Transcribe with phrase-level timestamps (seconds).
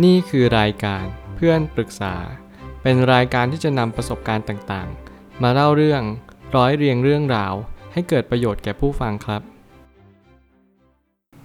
[0.00, 1.04] นี่คือรายการ
[1.36, 2.14] เพื่อนปรึกษา
[2.82, 6.02] เป็นรายการที่จะนำประสบการณ์ต่างๆ มาเล่าเรื่อง
[6.56, 7.54] ร้อยเรียงเรื่องราว
[7.92, 9.42] ให้เกิดประโยชน์แก่ผู้ฟังครับ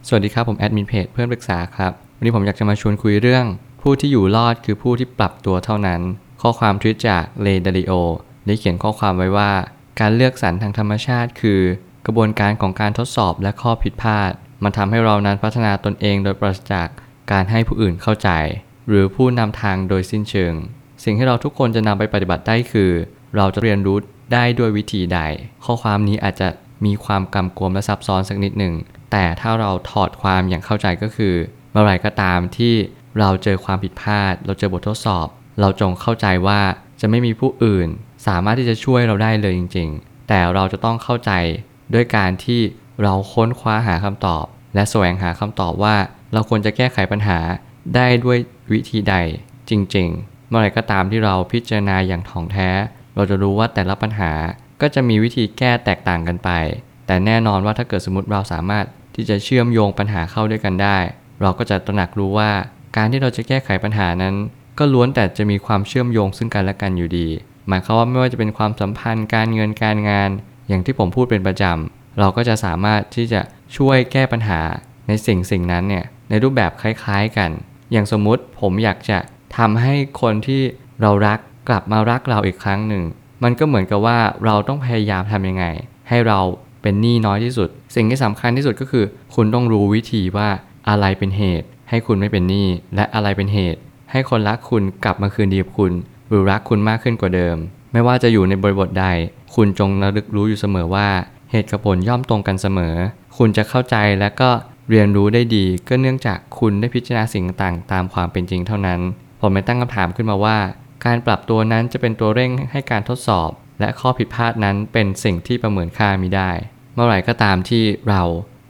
[0.07, 3.46] สวัสดีครับผมแอดมินเพจเพื่อนปรึกษาครับ วันนี้ผมอยากจะมาชวนคุยเรื่อง
[3.81, 6.02] ผู้ที่อยู่รอดคือผู้ที่ปรับตัวเท่านั้น
[6.42, 7.94] ข้อความทวิตจากเลดาริโอ
[8.46, 9.52] ได้เขียนข้อความไว้ว่า
[10.00, 11.62] การเลือกสรรทางธรรมชาติคือ
[12.06, 14.32] กระบวนการของการทดสอบและข้อผิดพลาด
[14.64, 16.88] มันทำให้เรานั้นพัฒนาตนเองโดยปราศจาก
[17.31, 18.30] การให้ผู้อื่นเข้าใจ
[18.88, 20.54] หรือผู้นำทางโดยสิ้นเชิง
[21.04, 22.91] สิ่งที่เราทุกคนจะนำไปปฏิบัติได้คือ
[23.38, 23.98] เราจะเรียนรู้
[24.34, 25.20] ได้ด้วยวิธีใด
[25.66, 26.48] ข้อความนี้อาจจะ
[26.85, 28.73] มีความกำกวมและซับซ้อนสักนิดหนึ่ง
[29.12, 31.35] แต่ถ้าเราถอดความอย่างเข้าใจก็คือ
[31.71, 32.73] เมื่อไรก็ตามที่
[33.20, 35.27] เราเจอความผิดพลาด เราเจอบททดสอบ
[35.62, 36.62] เราจงเข้าใจว่า
[37.02, 37.88] จะไม่มีผู้อื่น
[38.27, 41.32] สามารถที่จะช่วยเราได้เลยจริง ๆ แต่เราจะต้องเข้าใจ
[41.94, 42.62] ด้วยการที่
[43.04, 45.96] เราค้นคว้าหาคำตอบ และแสวงหาคำตอบว่า
[46.34, 47.40] เราควรจะแก้ไขปัญหา
[47.95, 48.38] ได้ด้วย
[48.72, 49.16] วิธีใด
[49.70, 52.70] จริง ๆ เมื่อไรก็ตามที่เราพิจารณาอย่างถ่องแท้
[53.15, 54.32] เราจะรู้ว่าแต่ละปัญหา
[54.82, 56.49] ก็จะมีวิธีแก้แตกต่างกันไป
[57.07, 60.98] แต่แน่นอนว่าถ้าเกิดสมมติเราสามารถที่จะเชื่อมโยงปัญหาเข้าด้วยกันได้
[61.41, 62.52] เราก็จะตระหนักรู้ว่า
[62.98, 64.35] การที่เราจะแก้ไขปัญหานั้น
[64.77, 67.27] ก็ล้วนแต่จะมีความเชื่อมโยงซึ่งกันและกันอยู่ดี
[67.67, 70.30] หมายความว่าไม่ว่าจะเป็นความสัมพันธ์การเงินการงาน
[70.67, 73.41] อย่างที่ผมพูดเป็นประจำเราก็จะสามารถที่จะ
[73.77, 74.61] ช่วยแก้ปัญหา
[75.07, 77.50] ในสิ่งสิ่งนั้นเนี่ย ในรูปแบบคล้ายๆกัน
[77.92, 79.20] อย่างสมมุติผมอยากจะ
[79.58, 80.61] ทำให้คนที่
[81.02, 81.39] เรารัก
[81.70, 83.03] กลับมารักเราอีกครั้งหนึ่ง
[83.44, 85.66] มันก็เหมือนกับว่าเราต้องพยายามทำยังไง
[86.09, 86.39] ให้เรา
[86.81, 89.05] เป็นหนี้น้อยที่สุด สิ่งที่สำคัญที่สุดก็คือ
[89.36, 90.50] คุณต้องรู้วิธีว่า
[90.89, 93.80] อะไรเป็นเหตุ ให้คุณไม่เป็นหนี้และอะไรเป็นเหตุ
[94.11, 95.92] ให้คนรักคุณกลับมาคืนดีกับคุณ
[96.30, 97.58] หรือรักคุณมากขึ้นกว่าเดิม
[97.94, 99.05] ไม่ว่าจะอยู่ในบริบทใด
[99.55, 101.08] คุณจงระลึกรู้อยู่เสมอว่า
[101.52, 102.95] เหตุกับผลย่อมตรงกันเสมอ
[103.38, 104.50] คุณจะเข้าใจและก็
[104.89, 108.99] เรียนรู้ได้ดีก็เนื่องจากคุณได้พิจารณาสิ่งต่างตามความเป็นจริงเท่านั้น
[109.41, 110.57] ผมไม่ตั้งคำถามขึ้นมาว่า
[111.05, 113.49] การปรับตัวนั้นจะเป็นตัวเร่งให้การทดสอบ
[113.80, 116.52] และข้อผิดพลาดนั้นเป็นสิ่งที่ประเมินค่ามิได้
[116.93, 118.23] เมื่อไหร่ก็ตามที่เรา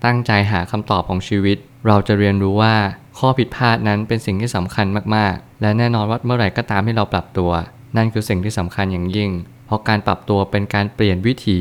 [0.05, 1.57] ตั้งใจหาคำตอบของชีวิต
[1.87, 2.75] เราจะเรียนรู้ว่า
[3.19, 7.51] ข้อผิดพลาดนั้นเป็นสิ่งที่สำคัญมากๆ และแน่นอนว่าเมื่อไหร่ก็ตามที่เราปรับตัว
[7.97, 9.31] นั่นคือสิ่งที่สำคัญอย่างยิ่ง
[9.65, 11.59] เพราะการปรับตัวเป็นการเปลี่ยนวิถี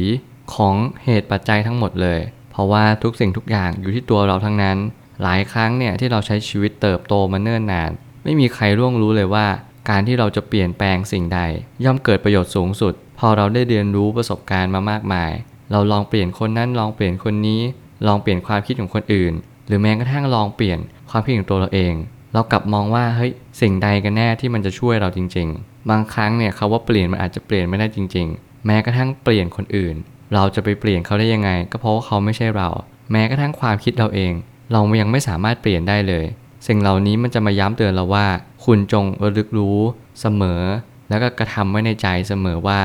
[0.55, 0.75] ของ
[1.05, 2.21] เหตุปัจจัยทั้งหมดเลย
[2.57, 4.79] เพราะว่าทุกสิ่งทุกอย่างอยู่ที่ตัวเราทั้งนั้น
[5.23, 7.91] หลายครั้งเนี่ยที่เราใช้ชีวิตเติบโตมาเนิ่นนาน
[8.25, 9.47] ไม่มีใครร่วงรู้เลยว่า
[9.91, 11.41] การที่เราจะเปลี่ยนแปลงสิ่งใด
[11.85, 15.33] ย่อมเกิดประโยชน์สูงสุด พอเราได้เรียนรู้ประสบการณ์มามากมาย
[15.71, 17.63] เราลองเปลี่ยนคนนั้นลองเปลี่ยนคนนี้
[18.07, 19.33] ลองเปลี่ยนความคิดของคนอื่น
[19.67, 20.79] หรือแม้กระทั่งลองเปลี่ยน
[21.11, 21.95] ความคิดของตัวเราเอง
[22.33, 29.97] เรากลับมองว่าเฮ้ยสิ่งใดกันแน่ที่มันจะช่วยเราจริง ๆ บางครั้งเนี่ยคาว่าเปลี่ยนมันอาจจะเปลี่ยนไม่ได้จริง ๆ แม้กระทั่งเปลี่ยนคนอื่น
[30.35, 32.69] เราจะไปเปลี่ยนเขาได้ยังไง ก็เพราะว่าเขาไม่ใช่เรา
[33.13, 34.33] แม้กระทั่งความคิดเราเอง
[34.73, 36.25] เรายังไม่สามารถเปลี่ยนได้เลย
[36.67, 38.27] สิ่งเหล่านี้มันจะมาย้ำเตือนเราว่า
[38.65, 39.79] คุณจงระลึกรู้
[40.21, 40.63] เสมอ
[41.09, 42.81] แล้วก็กระทำไว้ในใจเสมอว่า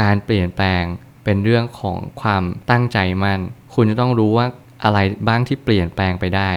[0.00, 0.84] การเปลี่ยนแปลง
[1.24, 3.40] เป็นเรื่องของความตั้งใจมั่น
[3.74, 4.46] คุณจะต้องรู้ว่า
[4.84, 6.50] อะไรบ้างที่เปลี่ยนแปลงไปได้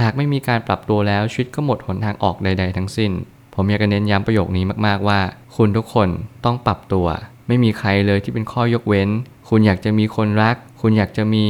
[0.00, 3.12] หากไม่มีการปรับตัวแล้วชีวิตก็หมดหนทางออกใด ๆ ทั้งสิ้น
[3.54, 5.20] ผมอยากจะเน้นย้ำประโยคนี้มากๆว่า
[5.56, 6.08] คุณทุกคน
[6.44, 7.06] ต้องปรับตัว
[7.46, 9.08] ไม่มีใครเลยที่เป็นข้อยกเว้น
[9.48, 11.44] คุณอยากจะมีคนรัก คุณอยากจะมี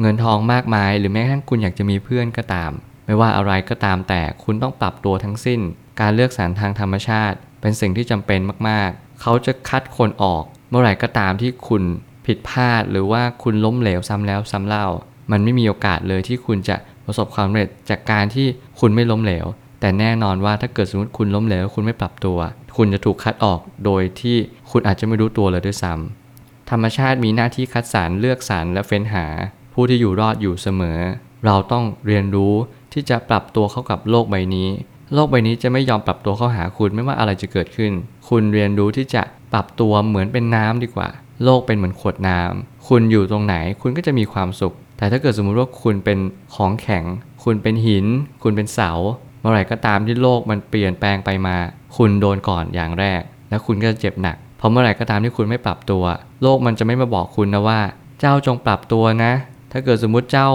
[0.00, 2.70] เงินทองมากมาย หรือแม้กระทั่งคุณอยากจะมีเพื่อนก็ตาม
[3.06, 5.60] ไม่ว่าอะไรก็ตามแต่คุณต้องปรับตัวทั้งสิ้น
[6.00, 11.82] การเลือกสรรทางธรรมชาติ เป็นสิ่งที่จำเป็นมากๆ เขาจะคัดคนออก เมื่อไหร่ก็ตามที่คุณ
[12.26, 14.86] ผิดพลาดหรือว่าคุณล้มเหลวซ้ำแล้วซ้ำเล่า
[15.30, 18.46] มันไม่มีโอกาสเลยที่คุณจะประสบความสำเร็จจากการที่
[18.80, 19.46] คุณไม่ล้มเหลว
[19.80, 22.38] แต่แน่นอนว่าถ้าเกิดสมมติคุณล้มเหลวคุณไม่ปรับตัว
[22.76, 24.36] คุณจะถูกคัดออกโดยที่
[24.70, 29.26] คุณอาจจะไม่รู้ตัวเลยด้วยซ้ำธรรมชาติมีหน้าที่คัดสรรเลือกสรรและเฟ้นหา
[29.74, 30.98] ผู้ที่อยู่รอดอยู่เสมอ
[31.46, 32.54] เราต้องเรียนรู้
[32.92, 34.68] ที่จะปรับตัวเข้ากับโลกใบนี้
[35.14, 37.92] โลกใบนี้จะไม่ยอมปรับตัวเข้าหาคุณไม่ว่าอะไรจะเกิดขึ้น
[38.28, 41.08] คุณเรียนรู้ที่จะปรับตัวเหมือนเป็นน้ำดีกว่า
[41.44, 46.18] โลกเป็นเหมือนขวดน้ำคุณอยู่ตรงไหนคุณก็จะมีความสุข แต่ถ้าเกิดสมมุติว่าคุณเป็น
[46.54, 47.04] ของแข็ง
[47.44, 48.06] คุณเป็นหิน
[48.42, 48.90] คุณเป็นเสา
[49.40, 51.56] เมื่อไหร่ก็ตามที่โลกมันเปลี่ยนแปลงไปมา
[51.96, 56.04] คุณโดนก่อนอย่างแรก และคุณก็จะเจ็บหนักเพราะเมื่อไหร่ก็ตามที่คุณไม่ปรับตัว
[56.42, 57.80] โลกมันจะไม่มาบอกคุณนะว่า
[58.20, 59.32] เจ้าจงปรับตัวนะ
[59.72, 60.48] ถ้าเกิดสมมุติเจ้า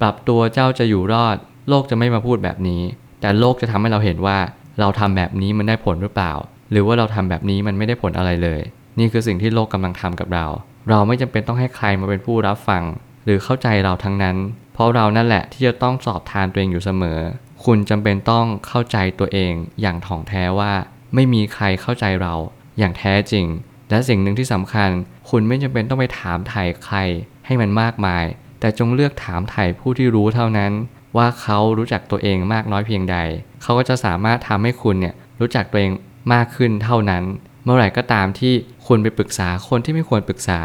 [0.00, 1.36] ปรับตัวเจ้าจะอยู่รอด
[1.68, 2.82] โลกจะไม่มาพูดแบบนี้
[3.20, 4.38] แต่โลกจะทำให้เราเห็นว่า
[4.80, 6.32] เราทำแบบนี้มันได้ผลหรือเปล่า
[6.70, 8.60] หรือว่าเราทำแบบนี้มันไม่ได้ผลอะไรเลย
[8.98, 10.46] นี่คือสิ่งที่โลกกำลังทำกับเรา
[10.90, 12.82] เราไม่จำเป็นต้องให้ใครมาเป็นผู้รับฟัง
[13.24, 14.36] หรือเข้าใจเราทั้งนั้น
[14.74, 17.18] เพราะเรานั่นแหละที่จะต้องสอบทานตัวเองอยู่เสมอ
[17.64, 20.72] คุณจำเป็นต้องเข้าใจตัวเองอย่างถ่องแท้ว่า
[21.14, 22.34] ไม่มีใครเข้าใจเรา
[22.78, 23.46] อย่างแท้จริง
[23.90, 24.90] และสิ่งหนึ่งที่สำคัญ
[25.30, 26.98] คุณไม่จำเป็นต้องไปถามไถ่ใคร
[27.46, 28.24] ให้มันมากมาย
[28.60, 30.72] แต่จงเลือกถามไถ่ผู้ที่รู้เท่านั้น
[31.16, 33.16] ว่าเขารู้จักตัวเองมากน้อยเพียงใด
[33.62, 35.92] เขาก็จะสามารถทำให้คุณเนี่ยรู้จักตัวเอง
[36.32, 37.24] มากขึ้นเท่านั้น
[37.64, 38.52] เมื่อไหร่ก็ตามที่
[38.86, 40.60] คุณไปปรึกษาคนที่ไม่ควรปรึกษา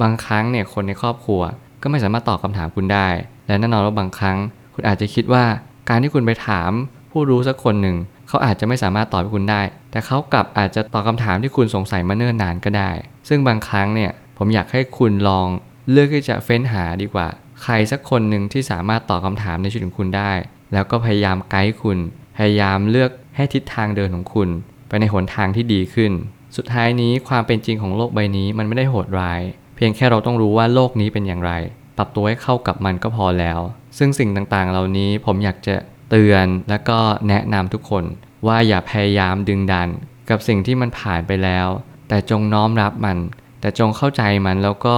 [0.00, 1.42] บางครั้งเนี่ยคนในครอบครัว
[1.82, 3.08] ก็ไม่สามารถตอบคำถามคุณได้
[3.46, 4.38] และแน่นอนว่าบางครั้ง
[4.74, 5.44] คุณอาจจะคิดว่า
[5.90, 6.70] การที่คุณไปถาม
[7.12, 7.96] ผู้รู้สักคนหนึ่ง
[8.28, 12.90] เขาอาจจะไม่สามารถตอบให้คุณได้ แต่เขากลับอาจจะตอบคำถามที่คุณสงสัยมาเนิ่นนานก็ได้
[13.28, 15.46] ซึ่งบางครั้งเนี่ยผมอยากให้คุณลอง
[15.90, 17.28] เลือกที่จะเฟ้นหาดีกว่า
[17.62, 20.32] ใครสักคนหนึ่งที่สามารถตอบคำถามในชีวิตของคุณได้
[20.72, 21.98] แล้วก็พยายามไกด์คุณ
[22.36, 24.48] พยายามเลือกให้ทิศทางเดินของคุณ
[24.88, 26.12] ไปในหนทางที่ดีขึ้น
[26.56, 29.40] สุดท้ายนี้ความเป็นจริงของโลกใบนี้มันไม่ได้โหดร้าย
[29.76, 31.52] เพียงแค่เราต้องรู้ว่าโลกนี้เป็นอย่างไร
[32.00, 33.60] ปรับตัวให้เข้ากับมันก็พอแล้ว
[33.98, 35.76] ซึ่งสิ่งต่างๆ เหล่านี้ผมอยากจะ
[36.10, 36.98] เตือนและก็
[37.28, 38.04] แนะนำทุกคน
[38.46, 39.88] ว่าอย่าพยายามดึงดัน
[40.30, 41.68] กับสิ่งที่มันผ่านไปแล้ว
[42.08, 43.18] แต่จงน้อมรับมัน
[43.60, 44.96] แต่จงเข้าใจมันแล้วก็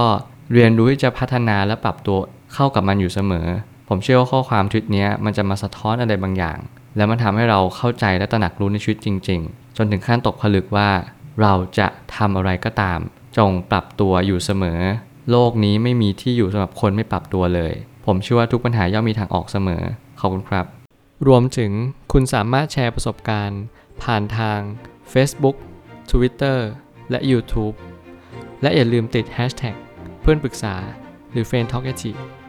[0.53, 2.17] เรียนรู้ที่จะพัฒนาและปรับตัว
[2.53, 3.47] เข้ากับมันอยู่เสมอ
[3.89, 6.59] ผมเชื่อว่าข้อความชุดนี้มันจะมาสะท้อนอะไรบางอย่าง
[6.95, 10.89] แล้วมันทำให้เราเข้าใจและตระหนักรู้ในชีวิตจริง ๆ จนถึงขั้นตกผลึกว่า
[11.41, 12.99] เราจะทำอะไรก็ตาม
[13.37, 14.79] จงปรับตัวอยู่เสมอ
[15.29, 17.73] โลกนี้ไม่มีที่อยู่สำหรับคนไม่ปรับตัวเลย
[18.05, 19.83] ผมเชื่อว่าทุกปัญหาย่อมมีทางออกเสมอ
[20.19, 20.65] ขอบคุณครับ
[21.27, 21.71] รวมถึง
[22.11, 23.61] คุณสามารถแชร์ประสบการณ์
[24.03, 24.59] ผ่านทาง
[25.13, 25.55] Facebook
[26.11, 26.57] Twitter
[27.09, 27.75] และ YouTube
[28.61, 29.75] และอย่าลืมติด Hashtag
[30.21, 30.75] เพื่อนปรึกษา
[31.31, 31.85] หรือ f r ร e n d t a l k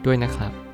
[0.05, 0.64] ด้วยนะครับ